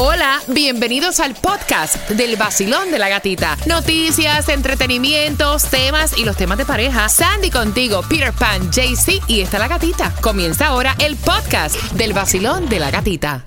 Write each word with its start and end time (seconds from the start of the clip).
Hola, 0.00 0.40
bienvenidos 0.46 1.18
al 1.18 1.34
podcast 1.34 1.96
del 2.10 2.36
vacilón 2.36 2.92
de 2.92 3.00
la 3.00 3.08
gatita. 3.08 3.56
Noticias, 3.66 4.48
entretenimientos, 4.48 5.64
temas 5.64 6.16
y 6.16 6.24
los 6.24 6.36
temas 6.36 6.56
de 6.56 6.64
pareja. 6.64 7.08
Sandy 7.08 7.50
contigo, 7.50 8.02
Peter 8.08 8.32
Pan, 8.32 8.70
JC 8.70 9.20
y 9.26 9.40
está 9.40 9.58
la 9.58 9.66
gatita. 9.66 10.14
Comienza 10.20 10.68
ahora 10.68 10.94
el 11.00 11.16
podcast 11.16 11.74
del 11.94 12.12
vacilón 12.12 12.68
de 12.68 12.78
la 12.78 12.92
gatita. 12.92 13.44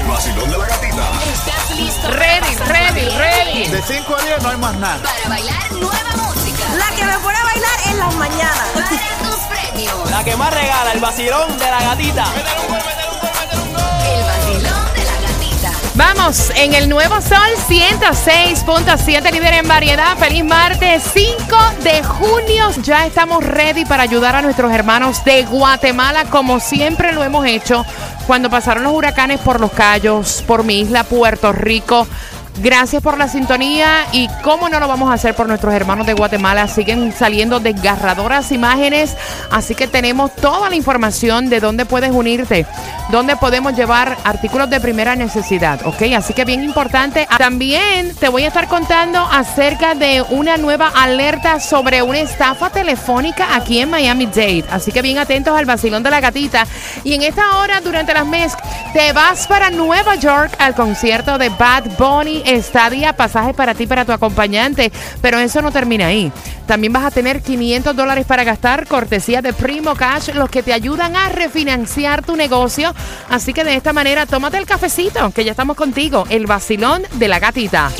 El 0.00 0.08
vacilón 0.08 0.50
de 0.50 0.56
la 0.56 0.66
gatita. 0.66 1.10
¿Estás 1.34 1.78
listo? 1.78 2.08
Ready, 2.08 2.56
ready, 2.66 3.00
bien? 3.00 3.18
ready. 3.18 3.66
De 3.66 3.82
5 3.82 4.16
a 4.16 4.22
10 4.22 4.42
no 4.42 4.48
hay 4.48 4.56
más 4.56 4.76
nada. 4.76 5.02
Para 5.02 5.28
bailar 5.28 5.72
nueva 5.72 6.16
música. 6.16 6.64
La 6.78 6.96
que 6.96 7.04
me 7.04 7.18
pone 7.18 7.36
a 7.36 7.44
bailar 7.44 7.80
en 7.90 7.98
las 7.98 8.14
mañanas. 8.14 8.68
Para 8.72 8.88
tus 8.88 9.40
premios. 9.50 10.10
La 10.10 10.24
que 10.24 10.34
más 10.34 10.54
regala, 10.54 10.92
el 10.92 11.00
vacilón 11.00 11.58
de 11.58 11.66
la 11.66 11.82
gatita. 11.82 12.24
Vamos, 16.00 16.50
en 16.56 16.72
el 16.72 16.88
nuevo 16.88 17.20
sol 17.20 17.50
106.7 17.68 19.32
líder 19.32 19.52
en 19.52 19.68
variedad. 19.68 20.16
Feliz 20.16 20.42
martes 20.42 21.02
5 21.12 21.56
de 21.82 22.02
junio. 22.02 22.70
Ya 22.82 23.04
estamos 23.04 23.44
ready 23.44 23.84
para 23.84 24.04
ayudar 24.04 24.34
a 24.34 24.40
nuestros 24.40 24.72
hermanos 24.72 25.22
de 25.26 25.44
Guatemala 25.44 26.24
como 26.24 26.58
siempre 26.58 27.12
lo 27.12 27.22
hemos 27.22 27.44
hecho 27.44 27.84
cuando 28.26 28.48
pasaron 28.48 28.84
los 28.84 28.94
huracanes 28.94 29.40
por 29.40 29.60
los 29.60 29.72
Cayos, 29.72 30.42
por 30.46 30.64
mi 30.64 30.80
isla 30.80 31.04
Puerto 31.04 31.52
Rico. 31.52 32.06
Gracias 32.58 33.02
por 33.02 33.16
la 33.16 33.26
sintonía 33.26 34.06
y 34.12 34.28
cómo 34.42 34.68
no 34.68 34.80
lo 34.80 34.88
vamos 34.88 35.10
a 35.10 35.14
hacer 35.14 35.34
por 35.34 35.48
nuestros 35.48 35.72
hermanos 35.72 36.06
de 36.06 36.12
Guatemala. 36.12 36.68
Siguen 36.68 37.12
saliendo 37.12 37.58
desgarradoras 37.58 38.52
imágenes, 38.52 39.16
así 39.50 39.74
que 39.74 39.86
tenemos 39.86 40.34
toda 40.36 40.68
la 40.68 40.76
información 40.76 41.48
de 41.48 41.60
dónde 41.60 41.86
puedes 41.86 42.10
unirte, 42.10 42.66
dónde 43.10 43.36
podemos 43.36 43.74
llevar 43.74 44.18
artículos 44.24 44.68
de 44.68 44.78
primera 44.78 45.16
necesidad, 45.16 45.86
¿ok? 45.86 46.02
Así 46.14 46.34
que 46.34 46.44
bien 46.44 46.62
importante. 46.62 47.26
También 47.38 48.14
te 48.16 48.28
voy 48.28 48.44
a 48.44 48.48
estar 48.48 48.68
contando 48.68 49.20
acerca 49.20 49.94
de 49.94 50.22
una 50.28 50.58
nueva 50.58 50.92
alerta 50.94 51.60
sobre 51.60 52.02
una 52.02 52.20
estafa 52.20 52.68
telefónica 52.68 53.54
aquí 53.54 53.80
en 53.80 53.88
Miami 53.88 54.26
Dade. 54.26 54.64
Así 54.70 54.92
que 54.92 55.00
bien 55.00 55.18
atentos 55.18 55.56
al 55.56 55.64
vacilón 55.64 56.02
de 56.02 56.10
la 56.10 56.20
gatita. 56.20 56.66
Y 57.04 57.14
en 57.14 57.22
esta 57.22 57.58
hora, 57.58 57.80
durante 57.80 58.12
las 58.12 58.26
MESC, 58.26 58.58
te 58.92 59.12
vas 59.12 59.46
para 59.46 59.70
Nueva 59.70 60.16
York 60.16 60.54
al 60.58 60.74
concierto 60.74 61.38
de 61.38 61.48
Bad 61.48 61.84
Bunny 61.98 62.39
Estadía, 62.46 63.14
pasaje 63.14 63.54
para 63.54 63.74
ti, 63.74 63.86
para 63.86 64.04
tu 64.04 64.12
acompañante. 64.12 64.92
Pero 65.20 65.38
eso 65.38 65.62
no 65.62 65.72
termina 65.72 66.06
ahí. 66.06 66.32
También 66.66 66.92
vas 66.92 67.04
a 67.04 67.10
tener 67.10 67.42
500 67.42 67.96
dólares 67.96 68.26
para 68.26 68.44
gastar, 68.44 68.86
cortesía 68.86 69.42
de 69.42 69.52
Primo 69.52 69.94
Cash, 69.94 70.30
los 70.34 70.48
que 70.50 70.62
te 70.62 70.72
ayudan 70.72 71.16
a 71.16 71.28
refinanciar 71.28 72.24
tu 72.24 72.36
negocio. 72.36 72.94
Así 73.28 73.52
que 73.52 73.64
de 73.64 73.74
esta 73.74 73.92
manera, 73.92 74.26
tómate 74.26 74.58
el 74.58 74.66
cafecito, 74.66 75.30
que 75.32 75.44
ya 75.44 75.50
estamos 75.52 75.76
contigo, 75.76 76.26
el 76.30 76.46
vacilón 76.46 77.02
de 77.14 77.28
la 77.28 77.38
gatita. 77.38 77.90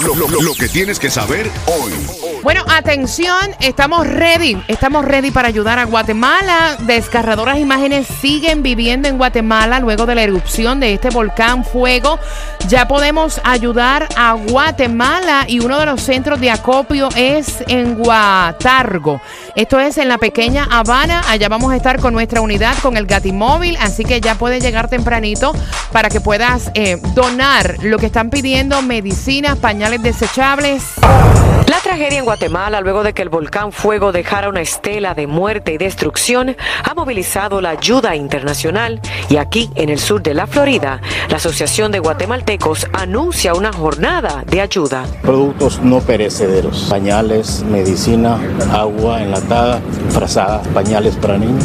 Lo 0.00 0.54
que 0.54 0.68
tienes 0.68 0.98
que 0.98 1.10
saber 1.10 1.50
hoy. 1.66 2.31
Bueno, 2.42 2.64
atención, 2.68 3.36
estamos 3.60 4.04
ready, 4.04 4.60
estamos 4.66 5.04
ready 5.04 5.30
para 5.30 5.46
ayudar 5.46 5.78
a 5.78 5.84
Guatemala. 5.84 6.76
Desgarradoras 6.80 7.58
imágenes 7.58 8.08
siguen 8.08 8.64
viviendo 8.64 9.06
en 9.06 9.16
Guatemala 9.16 9.78
luego 9.78 10.06
de 10.06 10.16
la 10.16 10.24
erupción 10.24 10.80
de 10.80 10.92
este 10.92 11.10
volcán 11.10 11.64
Fuego. 11.64 12.18
Ya 12.66 12.88
podemos 12.88 13.40
ayudar 13.44 14.08
a 14.16 14.32
Guatemala 14.32 15.44
y 15.46 15.60
uno 15.60 15.78
de 15.78 15.86
los 15.86 16.02
centros 16.02 16.40
de 16.40 16.50
acopio 16.50 17.10
es 17.14 17.62
en 17.68 17.94
Guatargo. 17.94 19.20
Esto 19.54 19.78
es 19.78 19.96
en 19.98 20.08
la 20.08 20.18
pequeña 20.18 20.66
Habana. 20.68 21.22
Allá 21.28 21.48
vamos 21.48 21.72
a 21.72 21.76
estar 21.76 22.00
con 22.00 22.12
nuestra 22.12 22.40
unidad, 22.40 22.76
con 22.78 22.96
el 22.96 23.06
Gatimóvil, 23.06 23.76
así 23.80 24.04
que 24.04 24.20
ya 24.20 24.34
puedes 24.34 24.64
llegar 24.64 24.88
tempranito 24.88 25.52
para 25.92 26.08
que 26.08 26.20
puedas 26.20 26.72
eh, 26.74 27.00
donar 27.14 27.76
lo 27.84 27.98
que 27.98 28.06
están 28.06 28.30
pidiendo, 28.30 28.82
medicinas, 28.82 29.58
pañales 29.58 30.02
desechables. 30.02 30.82
La 31.72 31.80
tragedia 31.80 32.18
en 32.18 32.26
Guatemala, 32.26 32.82
luego 32.82 33.02
de 33.02 33.14
que 33.14 33.22
el 33.22 33.30
volcán 33.30 33.72
Fuego 33.72 34.12
dejara 34.12 34.50
una 34.50 34.60
estela 34.60 35.14
de 35.14 35.26
muerte 35.26 35.72
y 35.72 35.78
destrucción, 35.78 36.54
ha 36.84 36.92
movilizado 36.92 37.62
la 37.62 37.70
ayuda 37.70 38.14
internacional 38.14 39.00
y 39.30 39.38
aquí, 39.38 39.70
en 39.74 39.88
el 39.88 39.98
sur 39.98 40.22
de 40.22 40.34
la 40.34 40.46
Florida, 40.46 41.00
la 41.30 41.36
Asociación 41.38 41.90
de 41.90 41.98
Guatemaltecos 42.00 42.88
anuncia 42.92 43.54
una 43.54 43.72
jornada 43.72 44.44
de 44.46 44.60
ayuda. 44.60 45.06
Productos 45.22 45.80
no 45.80 46.00
perecederos, 46.00 46.88
pañales, 46.90 47.62
medicina, 47.62 48.38
agua 48.70 49.22
enlatada, 49.22 49.80
frazadas, 50.10 50.68
pañales 50.74 51.16
para 51.16 51.38
niños, 51.38 51.64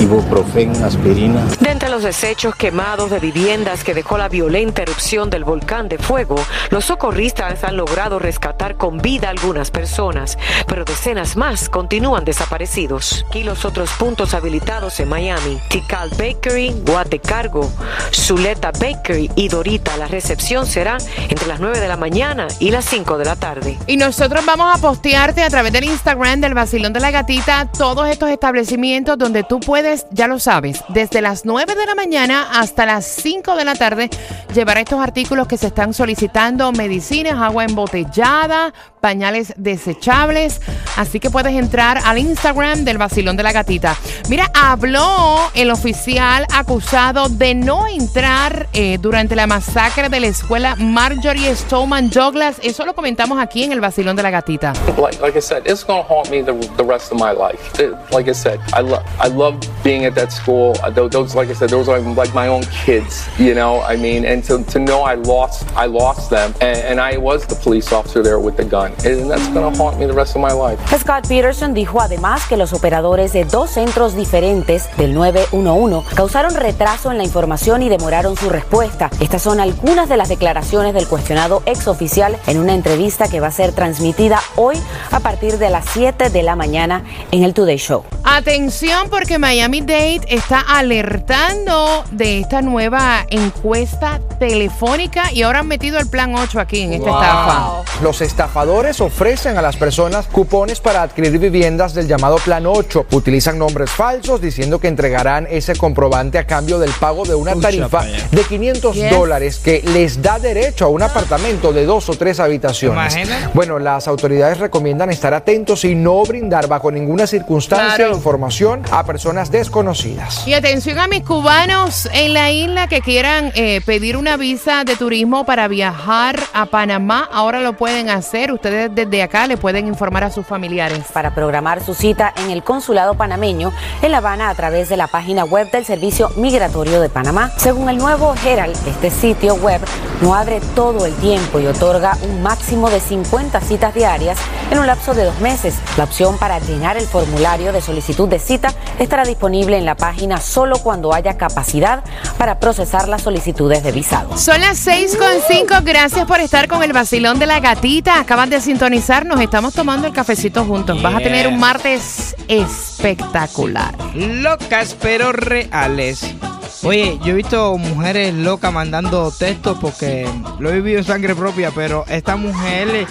ibuprofen, 0.00 0.70
aspirina. 0.82 1.44
De 1.60 1.72
los 1.96 2.02
desechos 2.02 2.54
quemados 2.54 3.08
de 3.08 3.18
viviendas 3.20 3.82
que 3.82 3.94
dejó 3.94 4.18
la 4.18 4.28
violenta 4.28 4.82
erupción 4.82 5.30
del 5.30 5.44
volcán 5.44 5.88
de 5.88 5.96
fuego, 5.96 6.36
los 6.68 6.84
socorristas 6.84 7.64
han 7.64 7.78
logrado 7.78 8.18
rescatar 8.18 8.76
con 8.76 8.98
vida 8.98 9.30
algunas 9.30 9.70
personas, 9.70 10.36
pero 10.66 10.84
decenas 10.84 11.38
más 11.38 11.70
continúan 11.70 12.26
desaparecidos. 12.26 13.24
Aquí 13.30 13.44
los 13.44 13.64
otros 13.64 13.88
puntos 13.92 14.34
habilitados 14.34 15.00
en 15.00 15.08
Miami, 15.08 15.58
Tikal 15.70 16.10
Bakery, 16.10 16.82
Guatecargo, 16.86 17.72
Zuleta 18.12 18.72
Bakery 18.72 19.30
y 19.34 19.48
Dorita. 19.48 19.96
La 19.96 20.06
recepción 20.06 20.66
será 20.66 20.98
entre 21.30 21.48
las 21.48 21.60
9 21.60 21.80
de 21.80 21.88
la 21.88 21.96
mañana 21.96 22.46
y 22.58 22.72
las 22.72 22.84
5 22.84 23.16
de 23.16 23.24
la 23.24 23.36
tarde. 23.36 23.78
Y 23.86 23.96
nosotros 23.96 24.44
vamos 24.44 24.70
a 24.74 24.78
postearte 24.78 25.42
a 25.42 25.48
través 25.48 25.72
del 25.72 25.84
Instagram 25.84 26.42
del 26.42 26.52
Vacilón 26.52 26.92
de 26.92 27.00
la 27.00 27.10
Gatita 27.10 27.70
todos 27.72 28.06
estos 28.06 28.28
establecimientos 28.28 29.16
donde 29.16 29.44
tú 29.44 29.60
puedes, 29.60 30.06
ya 30.10 30.28
lo 30.28 30.38
sabes, 30.38 30.84
desde 30.88 31.22
las 31.22 31.46
9 31.46 31.74
de 31.74 31.85
la 31.86 31.94
mañana 31.94 32.48
hasta 32.52 32.84
las 32.86 33.04
5 33.06 33.56
de 33.56 33.64
la 33.64 33.74
tarde 33.74 34.10
llevar 34.54 34.78
estos 34.78 35.00
artículos 35.00 35.46
que 35.46 35.56
se 35.58 35.68
están 35.68 35.94
solicitando, 35.94 36.72
medicinas, 36.72 37.34
agua 37.40 37.64
embotellada, 37.64 38.72
pañales 39.00 39.52
desechables. 39.56 40.60
Así 40.96 41.20
que 41.20 41.30
puedes 41.30 41.52
entrar 41.54 41.98
al 42.04 42.18
Instagram 42.18 42.84
del 42.84 42.98
Vacilón 42.98 43.36
de 43.36 43.42
la 43.42 43.52
Gatita. 43.52 43.96
Mira, 44.28 44.50
habló 44.54 45.38
el 45.54 45.70
oficial 45.70 46.46
acusado 46.52 47.28
de 47.28 47.54
no 47.54 47.86
entrar 47.86 48.68
eh, 48.72 48.98
durante 49.00 49.36
la 49.36 49.46
masacre 49.46 50.08
de 50.08 50.20
la 50.20 50.26
escuela 50.28 50.74
Marjorie 50.76 51.54
Stoneman 51.54 52.10
Douglas. 52.10 52.56
Eso 52.62 52.84
lo 52.84 52.94
comentamos 52.94 53.38
aquí 53.38 53.64
en 53.64 53.72
el 53.72 53.80
Vacilón 53.80 54.16
de 54.16 54.22
la 54.22 54.30
Gatita. 54.30 54.72
like, 54.98 55.20
like 55.20 55.36
I 55.38 55.42
said, 55.42 55.66
it's 55.66 55.84
haunt 55.86 56.30
me 56.30 56.42
the, 56.42 56.52
the 56.76 56.84
rest 56.84 57.12
of 57.12 57.18
my 57.18 57.32
life. 57.32 57.78
It- 57.82 57.94
like 58.10 58.28
I 58.30 58.34
said, 58.34 58.58
I 58.72 58.80
love 58.82 59.02
I 59.20 59.28
love 59.28 59.56
being 59.84 60.04
at 60.06 60.14
that 60.14 60.30
school. 60.32 60.74
Tho- 60.94 61.08
Those, 61.08 61.34
like 61.34 61.50
I 61.50 61.54
said, 61.54 61.65
those 61.66 61.88
are 61.88 62.00
like 62.00 62.32
my 62.34 62.48
own 62.48 62.62
kids. 62.64 63.28
You 63.38 63.54
know, 63.54 63.80
I 63.82 63.96
mean, 63.96 64.24
and 64.24 64.42
to, 64.44 64.62
to 64.64 64.78
know 64.78 65.02
I 65.02 65.14
lost 65.14 65.66
I 65.76 65.86
lost 65.86 66.30
them, 66.30 66.54
and, 66.60 66.78
and 66.78 67.00
I 67.00 67.16
was 67.18 67.46
the 67.46 67.54
police 67.56 67.92
officer 67.92 68.22
there 68.22 68.38
with 68.38 68.56
the 68.56 68.64
gun, 68.64 68.92
and 69.04 69.30
that's 69.30 69.48
going 69.48 69.70
to 69.70 69.78
haunt 69.78 69.98
me 69.98 70.06
the 70.06 70.12
rest 70.12 70.36
of 70.36 70.42
my 70.42 70.52
life. 70.52 70.78
Scott 70.98 71.26
Peterson 71.28 71.74
dijo 71.74 72.00
además 72.00 72.46
que 72.48 72.56
los 72.56 72.72
operadores 72.72 73.32
de 73.32 73.44
dos 73.44 73.70
centros 73.70 74.14
diferentes 74.14 74.88
del 74.96 75.14
911 75.14 76.14
causaron 76.14 76.54
retraso 76.54 77.10
en 77.10 77.18
la 77.18 77.24
información 77.24 77.82
y 77.82 77.88
demoraron 77.88 78.36
su 78.36 78.48
respuesta. 78.48 79.10
Estas 79.20 79.42
son 79.42 79.60
algunas 79.60 80.08
de 80.08 80.16
las 80.16 80.28
declaraciones 80.28 80.94
del 80.94 81.06
cuestionado 81.06 81.62
ex 81.66 81.88
oficial 81.88 82.36
en 82.46 82.58
una 82.58 82.74
entrevista 82.74 83.28
que 83.28 83.40
va 83.40 83.48
a 83.48 83.52
ser 83.52 83.72
transmitida 83.72 84.40
hoy 84.56 84.76
a 85.10 85.20
partir 85.20 85.58
de 85.58 85.70
las 85.70 85.84
7 85.90 86.30
de 86.30 86.42
la 86.42 86.56
mañana 86.56 87.04
en 87.30 87.42
el 87.42 87.54
Today 87.54 87.78
Show. 87.78 88.04
Atención 88.40 89.08
porque 89.08 89.38
Miami 89.38 89.80
Dade 89.80 90.20
está 90.28 90.60
alertando 90.60 92.04
de 92.10 92.40
esta 92.40 92.60
nueva 92.60 93.24
encuesta 93.30 94.20
telefónica 94.38 95.32
y 95.32 95.40
ahora 95.40 95.60
han 95.60 95.68
metido 95.68 95.98
el 95.98 96.06
plan 96.06 96.34
8 96.34 96.60
aquí 96.60 96.82
en 96.82 96.92
esta 96.92 97.08
estafa. 97.08 97.82
Los 98.02 98.20
estafadores 98.20 99.00
ofrecen 99.00 99.56
a 99.56 99.62
las 99.62 99.78
personas 99.78 100.26
cupones 100.26 100.80
para 100.80 101.00
adquirir 101.00 101.38
viviendas 101.38 101.94
del 101.94 102.08
llamado 102.08 102.36
Plan 102.36 102.66
8. 102.66 103.06
Utilizan 103.12 103.58
nombres 103.58 103.88
falsos 103.90 104.38
diciendo 104.38 104.78
que 104.80 104.88
entregarán 104.88 105.46
ese 105.50 105.74
comprobante 105.74 106.36
a 106.36 106.46
cambio 106.46 106.78
del 106.78 106.90
pago 106.90 107.24
de 107.24 107.34
una 107.34 107.54
tarifa 107.54 108.02
de 108.04 108.42
500 108.46 108.94
Yes. 108.96 109.10
dólares 109.12 109.58
que 109.64 109.80
les 109.94 110.20
da 110.20 110.38
derecho 110.38 110.84
a 110.84 110.88
un 110.88 111.00
apartamento 111.02 111.72
de 111.72 111.86
dos 111.86 112.10
o 112.10 112.14
tres 112.18 112.38
habitaciones. 112.38 113.16
Bueno, 113.54 113.78
las 113.78 114.06
autoridades 114.08 114.58
recomiendan 114.58 115.08
estar 115.08 115.32
atentos 115.32 115.86
y 115.86 115.94
no 115.94 116.22
brindar 116.24 116.68
bajo 116.68 116.90
ninguna 116.90 117.26
circunstancia 117.26 117.96
Claro. 117.96 118.25
Información 118.26 118.82
a 118.90 119.04
personas 119.04 119.52
desconocidas. 119.52 120.48
Y 120.48 120.54
atención 120.54 120.98
a 120.98 121.06
mis 121.06 121.22
cubanos 121.22 122.08
en 122.12 122.34
la 122.34 122.50
isla 122.50 122.88
que 122.88 123.00
quieran 123.00 123.52
eh, 123.54 123.80
pedir 123.86 124.16
una 124.16 124.36
visa 124.36 124.82
de 124.82 124.96
turismo 124.96 125.46
para 125.46 125.68
viajar 125.68 126.36
a 126.52 126.66
Panamá. 126.66 127.28
Ahora 127.32 127.60
lo 127.60 127.74
pueden 127.74 128.10
hacer. 128.10 128.50
Ustedes 128.50 128.92
desde 128.92 129.22
acá 129.22 129.46
le 129.46 129.56
pueden 129.56 129.86
informar 129.86 130.24
a 130.24 130.32
sus 130.32 130.44
familiares. 130.44 131.04
Para 131.12 131.36
programar 131.36 131.84
su 131.84 131.94
cita 131.94 132.34
en 132.36 132.50
el 132.50 132.64
consulado 132.64 133.14
panameño 133.14 133.72
en 134.02 134.10
La 134.10 134.18
Habana 134.18 134.50
a 134.50 134.54
través 134.56 134.88
de 134.88 134.96
la 134.96 135.06
página 135.06 135.44
web 135.44 135.70
del 135.70 135.84
Servicio 135.84 136.30
Migratorio 136.36 137.00
de 137.00 137.08
Panamá. 137.08 137.52
Según 137.56 137.88
el 137.88 137.96
nuevo 137.96 138.34
Herald, 138.44 138.76
este 138.88 139.08
sitio 139.08 139.54
web 139.54 139.80
no 140.20 140.34
abre 140.34 140.60
todo 140.74 141.06
el 141.06 141.14
tiempo 141.14 141.60
y 141.60 141.66
otorga 141.68 142.18
un 142.28 142.42
máximo 142.42 142.90
de 142.90 142.98
50 142.98 143.60
citas 143.60 143.94
diarias 143.94 144.36
en 144.72 144.80
un 144.80 144.86
lapso 144.88 145.14
de 145.14 145.22
dos 145.22 145.38
meses. 145.38 145.76
La 145.96 146.04
opción 146.04 146.38
para 146.38 146.58
llenar 146.58 146.96
el 146.96 147.06
formulario 147.06 147.72
de 147.72 147.80
solicitud 147.80 148.15
solicitud 148.16 148.28
de 148.28 148.38
cita 148.38 148.74
estará 148.98 149.24
disponible 149.24 149.76
en 149.76 149.84
la 149.84 149.94
página 149.94 150.40
solo 150.40 150.78
cuando 150.78 151.12
haya 151.12 151.36
capacidad 151.36 152.02
para 152.38 152.58
procesar 152.58 153.08
las 153.08 153.22
solicitudes 153.22 153.82
de 153.82 153.92
visado. 153.92 154.36
Son 154.36 154.60
las 154.60 154.78
6 154.78 155.16
con 155.16 155.28
5. 155.46 155.74
Gracias 155.84 156.26
por 156.26 156.40
estar 156.40 156.66
con 156.66 156.82
el 156.82 156.92
vacilón 156.92 157.38
de 157.38 157.46
la 157.46 157.60
gatita. 157.60 158.18
Acaban 158.18 158.48
de 158.48 158.60
sintonizarnos. 158.60 159.40
Estamos 159.40 159.74
tomando 159.74 160.06
el 160.06 160.12
cafecito 160.12 160.64
juntos. 160.64 161.02
Vas 161.02 161.14
a 161.14 161.18
tener 161.18 161.46
un 161.46 161.58
martes 161.58 162.34
espectacular. 162.48 163.94
Locas 164.14 164.96
pero 165.00 165.32
reales. 165.32 166.34
Oye, 166.82 167.18
yo 167.22 167.32
he 167.32 167.34
visto 167.34 167.76
mujeres 167.76 168.32
locas 168.34 168.72
mandando 168.72 169.30
textos 169.30 169.76
porque 169.80 170.28
lo 170.58 170.70
he 170.70 170.74
vivido 170.74 170.98
en 170.98 171.04
sangre 171.04 171.34
propia, 171.34 171.70
pero 171.74 172.04
esta 172.08 172.36
mujer... 172.36 173.06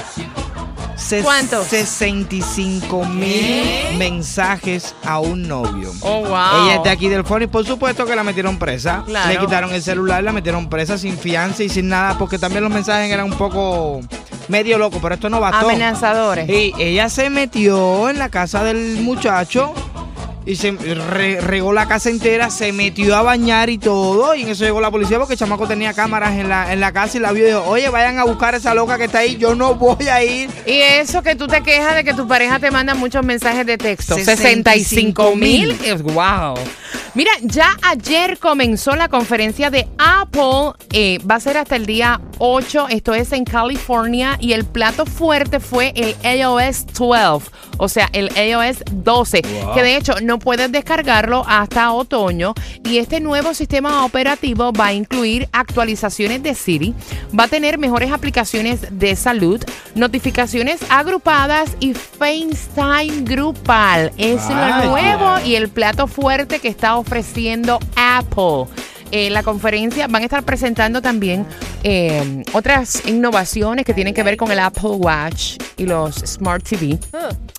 ¿Cuántos? 1.23 1.67
65 1.67 3.05
mil 3.05 3.97
mensajes 3.97 4.95
a 5.03 5.19
un 5.19 5.47
novio. 5.47 5.91
Oh, 6.01 6.21
wow. 6.21 6.65
Ella 6.65 6.75
es 6.75 6.83
de 6.83 6.89
aquí 6.89 7.09
del 7.09 7.23
foro 7.23 7.43
y 7.43 7.47
por 7.47 7.65
supuesto 7.65 8.05
que 8.05 8.15
la 8.15 8.23
metieron 8.23 8.57
presa. 8.57 9.03
Claro. 9.05 9.31
Le 9.31 9.39
quitaron 9.39 9.73
el 9.73 9.81
celular, 9.81 10.23
la 10.23 10.31
metieron 10.31 10.69
presa 10.69 10.97
sin 10.97 11.17
fianza 11.17 11.63
y 11.63 11.69
sin 11.69 11.89
nada 11.89 12.17
porque 12.17 12.39
también 12.39 12.63
los 12.63 12.71
mensajes 12.71 13.11
eran 13.11 13.25
un 13.25 13.37
poco 13.37 14.01
medio 14.47 14.77
locos, 14.77 14.99
pero 15.01 15.15
esto 15.15 15.29
no 15.29 15.39
bastó. 15.39 15.65
Amenazadores. 15.65 16.49
Y 16.49 16.73
ella 16.77 17.09
se 17.09 17.29
metió 17.29 18.09
en 18.09 18.19
la 18.19 18.29
casa 18.29 18.63
del 18.63 18.97
muchacho 19.01 19.73
y 20.45 20.55
se 20.55 20.71
re- 20.71 21.41
regó 21.41 21.73
la 21.73 21.87
casa 21.87 22.09
entera, 22.09 22.49
se 22.49 22.71
metió 22.71 23.15
a 23.15 23.21
bañar 23.23 23.69
y 23.69 23.77
todo. 23.77 24.35
Y 24.35 24.43
en 24.43 24.49
eso 24.49 24.63
llegó 24.63 24.79
la 24.81 24.91
policía 24.91 25.17
porque 25.17 25.33
el 25.33 25.39
chamaco 25.39 25.67
tenía 25.67 25.93
cámaras 25.93 26.33
en 26.33 26.49
la, 26.49 26.71
en 26.71 26.79
la 26.79 26.91
casa 26.91 27.17
y 27.17 27.19
la 27.19 27.31
vio 27.31 27.43
y 27.45 27.47
dijo, 27.47 27.63
oye, 27.67 27.89
vayan 27.89 28.19
a 28.19 28.25
buscar 28.25 28.53
a 28.53 28.57
esa 28.57 28.73
loca 28.75 28.97
que 28.97 29.05
está 29.05 29.19
ahí, 29.19 29.37
yo 29.37 29.55
no 29.55 29.75
voy 29.75 30.07
a 30.07 30.23
ir. 30.23 30.49
Y 30.65 30.73
eso 30.79 31.23
que 31.23 31.35
tú 31.35 31.47
te 31.47 31.61
quejas 31.61 31.95
de 31.95 32.03
que 32.03 32.13
tu 32.13 32.27
pareja 32.27 32.59
te 32.59 32.69
manda 32.71 32.93
muchos 32.93 33.25
mensajes 33.25 33.65
de 33.65 33.77
texto. 33.77 34.15
65 34.15 35.23
65 35.31 35.35
mil. 35.35 35.75
Wow. 36.13 36.55
Mira, 37.15 37.31
ya 37.43 37.77
ayer 37.81 38.37
comenzó 38.39 38.93
la 38.97 39.07
conferencia 39.07 39.69
de 39.69 39.87
Apple. 39.97 40.73
eh, 40.91 41.19
va 41.19 41.35
a 41.35 41.39
ser 41.39 41.55
hasta 41.55 41.77
el 41.77 41.85
día 41.85 42.19
8. 42.39 42.87
Esto 42.89 43.13
es 43.13 43.31
en 43.31 43.45
California. 43.45 44.37
Y 44.41 44.51
el 44.51 44.65
plato 44.65 45.05
fuerte 45.05 45.61
fue 45.61 45.93
el 45.95 46.13
iOS 46.37 46.85
12. 46.87 47.49
O 47.77 47.87
sea, 47.87 48.09
el 48.11 48.29
iOS 48.37 48.83
12. 48.91 49.41
Que 49.73 49.81
de 49.81 49.95
hecho 49.95 50.15
no 50.21 50.39
puedes 50.39 50.69
descargarlo 50.73 51.45
hasta 51.47 51.93
otoño. 51.93 52.53
Y 52.83 52.97
este 52.97 53.21
nuevo 53.21 53.53
sistema 53.53 54.03
operativo 54.03 54.73
va 54.73 54.87
a 54.87 54.93
incluir 54.93 55.47
actualizaciones 55.53 56.43
de 56.43 56.53
Siri. 56.53 56.93
Va 57.37 57.45
a 57.45 57.47
tener 57.47 57.77
mejores 57.77 58.11
aplicaciones 58.11 58.87
de 58.91 59.15
salud, 59.15 59.63
notificaciones 59.95 60.81
agrupadas 60.89 61.77
y 61.79 61.93
FaceTime 61.93 63.21
grupal. 63.23 64.11
Es 64.17 64.49
lo 64.49 64.89
nuevo 64.89 65.39
y 65.45 65.55
el 65.55 65.69
plato 65.69 66.07
fuerte 66.07 66.59
que 66.59 66.67
está 66.67 66.97
ofreciendo 66.97 67.04
Apple. 67.95 68.65
En 69.11 69.33
la 69.33 69.43
conferencia 69.43 70.07
van 70.07 70.23
a 70.23 70.25
estar 70.25 70.43
presentando 70.43 71.01
también 71.01 71.45
eh, 71.83 72.43
otras 72.53 73.05
innovaciones 73.07 73.85
que 73.85 73.93
tienen 73.93 74.13
que 74.13 74.23
ver 74.23 74.35
con 74.35 74.51
el 74.51 74.59
Apple 74.59 74.91
Watch 74.97 75.57
y 75.77 75.85
los 75.85 76.15
Smart 76.15 76.63
TV. 76.67 76.97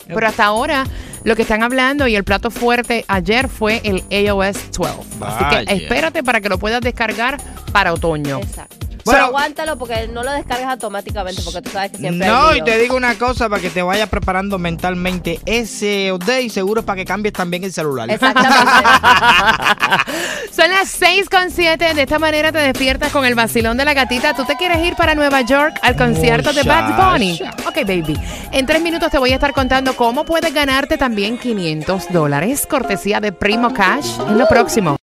Pero 0.07 0.27
hasta 0.27 0.45
ahora 0.45 0.85
lo 1.25 1.35
que 1.37 1.43
están 1.43 1.63
hablando 1.63 2.07
y 2.09 2.17
el 2.17 2.25
plato 2.25 2.51
fuerte 2.51 3.05
ayer 3.09 3.49
fue 3.49 3.81
el 3.85 4.03
iOS 4.11 4.73
12. 4.73 4.93
Así 5.21 5.45
que 5.51 5.75
espérate 5.75 6.23
para 6.23 6.41
que 6.41 6.49
lo 6.49 6.59
puedas 6.59 6.81
descargar 6.81 7.39
para 7.73 7.93
otoño. 7.93 8.39
Exacto. 8.39 8.86
Bueno. 9.07 9.21
Pero 9.21 9.25
aguántalo 9.27 9.79
porque 9.79 10.09
no 10.09 10.23
lo 10.25 10.33
descargas 10.33 10.69
automáticamente 10.69 11.41
porque 11.43 11.63
tú 11.63 11.71
sabes 11.71 11.93
que 11.93 11.99
siempre 11.99 12.27
No, 12.27 12.49
hay 12.49 12.59
y 12.59 12.63
te 12.63 12.77
digo 12.79 12.97
una 12.97 13.15
cosa 13.15 13.49
para 13.49 13.63
que 13.63 13.71
te 13.71 13.81
vayas 13.81 14.09
preparando 14.09 14.59
mentalmente. 14.59 15.41
Ese 15.47 16.13
y 16.43 16.51
seguro 16.51 16.81
es 16.81 16.87
para 16.87 16.97
que 16.97 17.05
cambies 17.05 17.33
también 17.33 17.63
el 17.63 17.73
celular. 17.73 18.11
Exactamente. 18.11 18.73
Son 20.53 20.71
las 20.71 20.89
6 20.89 21.31
con 21.31 21.51
7. 21.51 21.95
De 21.95 22.03
esta 22.03 22.19
manera 22.19 22.51
te 22.51 22.59
despiertas 22.59 23.13
con 23.13 23.25
el 23.25 23.35
vacilón 23.35 23.77
de 23.77 23.85
la 23.85 23.95
gatita. 23.95 24.35
¿Tú 24.35 24.45
te 24.45 24.57
quieres 24.57 24.85
ir 24.85 24.97
para 24.97 25.15
Nueva 25.15 25.43
York 25.43 25.79
al 25.83 25.97
concierto 25.97 26.53
de 26.53 26.65
Bad 26.65 27.13
Bunny? 27.13 27.41
Ok, 27.67 27.77
baby. 27.87 28.19
En 28.53 28.67
tres 28.67 28.83
minutos 28.83 29.11
te 29.11 29.19
voy 29.19 29.31
a 29.33 29.35
estar 29.35 29.53
contando 29.53 29.95
cómo 29.95 30.25
puedes 30.25 30.53
ganarte 30.53 30.99
también 30.99 31.39
500 31.39 32.13
dólares. 32.13 32.67
Cortesía 32.69 33.21
de 33.21 33.33
Primo 33.33 33.73
Cash 33.73 34.19
en 34.29 34.39
lo 34.39 34.49
próximo. 34.49 34.95